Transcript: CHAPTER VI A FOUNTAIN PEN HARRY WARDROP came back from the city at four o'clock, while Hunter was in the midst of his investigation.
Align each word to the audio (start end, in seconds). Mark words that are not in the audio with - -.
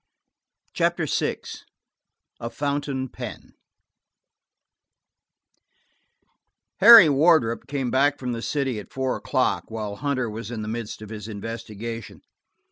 CHAPTER 0.73 1.05
VI 1.05 1.41
A 2.39 2.49
FOUNTAIN 2.49 3.09
PEN 3.09 3.53
HARRY 6.77 7.07
WARDROP 7.09 7.67
came 7.67 7.91
back 7.91 8.17
from 8.17 8.31
the 8.31 8.41
city 8.41 8.79
at 8.79 8.91
four 8.91 9.15
o'clock, 9.15 9.69
while 9.69 9.97
Hunter 9.97 10.27
was 10.27 10.49
in 10.49 10.63
the 10.63 10.67
midst 10.67 11.03
of 11.03 11.09
his 11.09 11.27
investigation. 11.27 12.21